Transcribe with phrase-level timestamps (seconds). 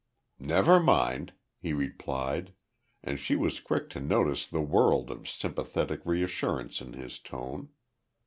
[0.39, 2.53] "Never mind," he replied,
[3.03, 7.69] and she was quick to notice the world of sympathetic reassurance in his tone.